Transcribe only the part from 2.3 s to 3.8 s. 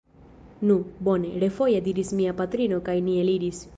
patrino kaj ni eliris.